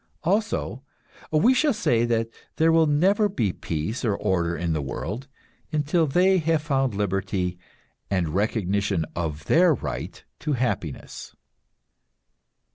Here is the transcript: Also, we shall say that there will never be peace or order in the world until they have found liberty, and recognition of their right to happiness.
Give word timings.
Also, 0.23 0.81
we 1.31 1.53
shall 1.53 1.73
say 1.75 2.05
that 2.05 2.27
there 2.55 2.71
will 2.71 2.87
never 2.87 3.29
be 3.29 3.53
peace 3.53 4.03
or 4.03 4.15
order 4.17 4.57
in 4.57 4.73
the 4.73 4.81
world 4.81 5.27
until 5.71 6.07
they 6.07 6.39
have 6.39 6.63
found 6.63 6.95
liberty, 6.95 7.59
and 8.09 8.29
recognition 8.29 9.05
of 9.15 9.45
their 9.45 9.75
right 9.75 10.23
to 10.39 10.53
happiness. 10.53 11.35